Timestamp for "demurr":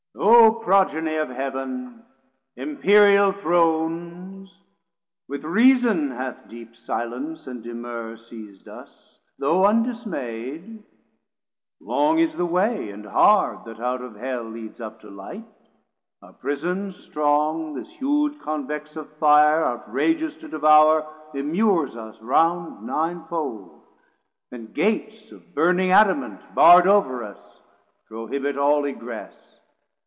7.63-8.17